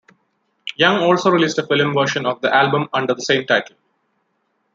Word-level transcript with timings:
Young 0.77 0.97
also 1.03 1.29
released 1.29 1.59
a 1.59 1.67
film 1.67 1.93
version 1.93 2.25
of 2.25 2.41
the 2.41 2.51
album 2.51 2.89
under 2.91 3.13
the 3.13 3.21
same 3.21 3.45
title. 3.45 3.75